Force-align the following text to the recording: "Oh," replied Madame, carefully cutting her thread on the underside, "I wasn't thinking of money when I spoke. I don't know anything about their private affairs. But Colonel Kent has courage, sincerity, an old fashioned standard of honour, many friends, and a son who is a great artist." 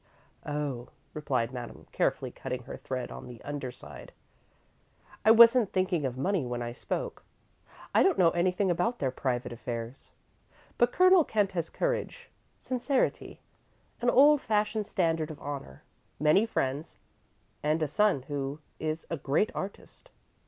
"Oh," 0.47 0.89
replied 1.13 1.51
Madame, 1.53 1.85
carefully 1.91 2.31
cutting 2.31 2.63
her 2.63 2.75
thread 2.75 3.11
on 3.11 3.27
the 3.27 3.39
underside, 3.43 4.13
"I 5.23 5.29
wasn't 5.29 5.71
thinking 5.71 6.05
of 6.07 6.17
money 6.17 6.43
when 6.43 6.63
I 6.63 6.71
spoke. 6.71 7.23
I 7.93 8.01
don't 8.01 8.17
know 8.17 8.31
anything 8.31 8.71
about 8.71 8.97
their 8.97 9.11
private 9.11 9.53
affairs. 9.53 10.09
But 10.79 10.91
Colonel 10.91 11.23
Kent 11.23 11.51
has 11.51 11.69
courage, 11.69 12.31
sincerity, 12.59 13.41
an 14.01 14.09
old 14.09 14.41
fashioned 14.41 14.87
standard 14.87 15.29
of 15.29 15.39
honour, 15.39 15.83
many 16.19 16.47
friends, 16.47 16.97
and 17.61 17.83
a 17.83 17.87
son 17.87 18.23
who 18.23 18.57
is 18.79 19.05
a 19.11 19.17
great 19.17 19.51
artist." 19.53 20.09